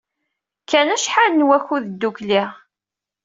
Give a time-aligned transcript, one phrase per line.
[0.61, 2.43] Kkan acḥal n wakud ddukkli.